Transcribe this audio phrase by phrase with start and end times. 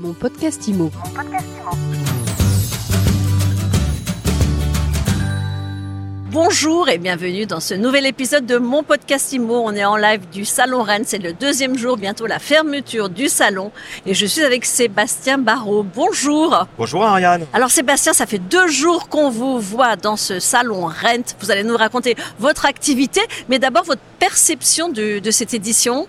[0.00, 0.90] Mon podcast IMO.
[6.30, 9.60] Bonjour et bienvenue dans ce nouvel épisode de mon podcast IMO.
[9.62, 11.02] On est en live du Salon Rennes.
[11.04, 13.72] C'est le deuxième jour, bientôt la fermeture du salon.
[14.06, 15.84] Et je suis avec Sébastien Barrault.
[15.94, 16.66] Bonjour.
[16.78, 17.44] Bonjour Ariane.
[17.52, 21.24] Alors Sébastien, ça fait deux jours qu'on vous voit dans ce salon Rennes.
[21.40, 23.20] Vous allez nous raconter votre activité,
[23.50, 26.08] mais d'abord votre perception de, de cette édition.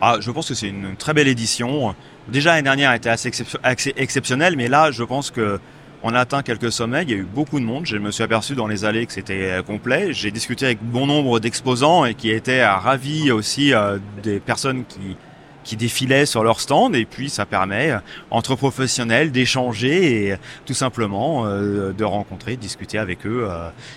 [0.00, 1.94] Ah, je pense que c'est une très belle édition.
[2.28, 5.58] Déjà l'année dernière était assez, assez exceptionnelle, mais là je pense que
[6.02, 7.02] on a atteint quelques sommets.
[7.02, 7.86] Il y a eu beaucoup de monde.
[7.86, 10.12] Je me suis aperçu dans les allées que c'était euh, complet.
[10.12, 14.84] J'ai discuté avec bon nombre d'exposants et qui étaient euh, ravis aussi euh, des personnes
[14.84, 15.16] qui
[15.64, 17.92] qui défilaient sur leur stand et puis ça permet
[18.30, 23.46] entre professionnels d'échanger et tout simplement de rencontrer, discuter avec eux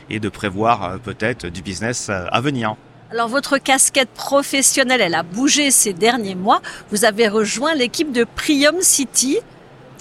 [0.09, 2.75] et de prévoir peut-être du business à venir.
[3.11, 6.61] Alors votre casquette professionnelle, elle a bougé ces derniers mois.
[6.91, 9.39] Vous avez rejoint l'équipe de Prium City.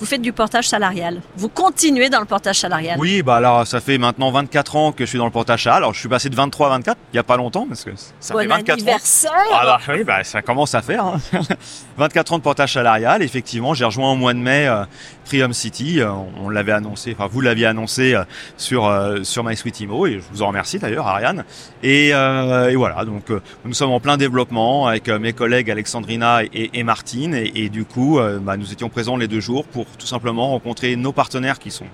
[0.01, 1.21] Vous faites du portage salarial.
[1.37, 2.99] Vous continuez dans le portage salarial.
[2.99, 5.83] Oui, bah alors ça fait maintenant 24 ans que je suis dans le portage salarial.
[5.85, 7.91] Alors je suis passé de 23 à 24, il y a pas longtemps parce que
[8.19, 8.73] ça bon fait 24 ans.
[8.73, 9.31] anniversaire.
[9.53, 11.05] Ah bah oui, bah ça commence à faire.
[11.05, 11.21] Hein.
[11.99, 14.85] 24 ans de portage salarial, effectivement, j'ai rejoint au mois de mai euh,
[15.27, 16.01] Prium City.
[16.01, 16.11] Euh,
[16.43, 18.25] on l'avait annoncé, enfin vous l'aviez annoncé euh,
[18.57, 21.45] sur euh, sur My Sweet Imo et je vous en remercie d'ailleurs, Ariane.
[21.83, 23.25] Et, euh, et voilà, donc
[23.67, 27.85] nous sommes en plein développement avec mes collègues Alexandrina et, et Martine et, et du
[27.85, 31.71] coup, bah, nous étions présents les deux jours pour tout simplement rencontrer nos partenaires qui
[31.71, 31.87] sont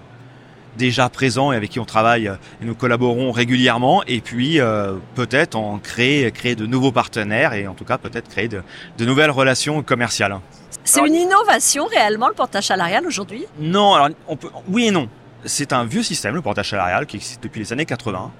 [0.76, 4.94] déjà présents et avec qui on travaille euh, et nous collaborons régulièrement et puis euh,
[5.14, 8.62] peut-être en créer créer de nouveaux partenaires et en tout cas peut-être créer de,
[8.98, 10.38] de nouvelles relations commerciales.
[10.84, 13.44] C'est une innovation réellement le portage salarial aujourd'hui?
[13.58, 15.08] Non, alors on peut oui et non.
[15.44, 18.30] C'est un vieux système le portage salarial qui existe depuis les années 80.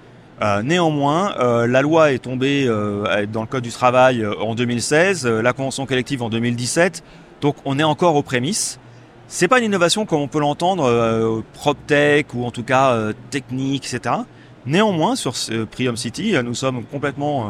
[0.42, 5.41] Euh, néanmoins, euh, la loi est tombée dans le code du travail en 2016, euh,
[5.41, 7.02] la convention collective en 2017.
[7.41, 8.78] Donc on est encore aux prémices.
[9.28, 13.12] C'est pas une innovation comme on peut l'entendre euh, PropTech ou en tout cas euh,
[13.30, 14.14] technique, etc.
[14.66, 17.48] Néanmoins, sur ce Prium City, euh, nous sommes complètement euh,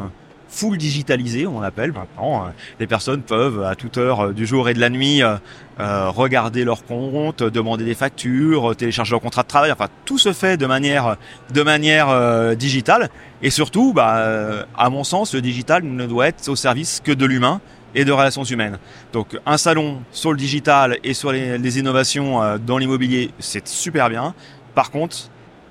[0.49, 2.47] full digitalisés, on appelle maintenant.
[2.47, 2.49] Euh,
[2.81, 5.37] Les personnes peuvent à toute heure euh, du jour et de la nuit euh,
[5.79, 9.71] euh, regarder leur compte, demander des factures, euh, télécharger leur contrat de travail.
[9.71, 11.17] Enfin, tout se fait de manière
[11.53, 13.11] de manière euh, digitale.
[13.43, 17.13] Et surtout, bah, euh, à mon sens, le digital ne doit être au service que
[17.13, 17.61] de l'humain
[17.97, 18.79] et de relations humaines.
[19.13, 24.09] Donc un salon sur le digital et sur les, innovations euh, dans l'immobilier, c'est super
[24.09, 24.35] bien.
[24.75, 25.17] Par contre,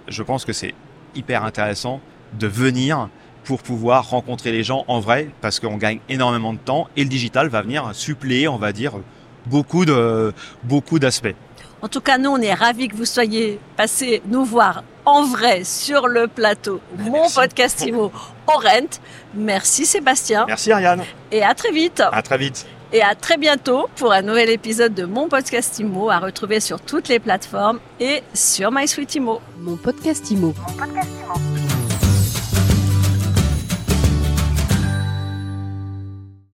[0.09, 0.73] je pense que c'est
[1.13, 2.01] hyper intéressant
[2.37, 3.07] de venir
[3.45, 7.09] pour pouvoir rencontrer les gens en vrai, parce qu'on gagne énormément de temps et le
[7.09, 8.93] digital va venir suppléer, on va dire,
[9.45, 11.35] beaucoup de beaucoup d'aspects.
[11.83, 15.63] En tout cas, nous, on est ravis que vous soyez passé nous voir en vrai
[15.63, 16.79] sur le plateau.
[16.97, 17.35] Mon Merci.
[17.35, 18.11] podcast IMO
[18.47, 18.99] au Rent.
[19.33, 22.01] Merci Sébastien Merci Ariane, et à très vite.
[22.11, 22.66] à très vite.
[22.93, 26.79] Et à très bientôt pour un nouvel épisode de mon podcast IMO à retrouver sur
[26.79, 29.41] toutes les plateformes et sur MySweetIMO.
[29.59, 30.53] Mon podcast IMO.
[30.57, 31.04] Mon podcast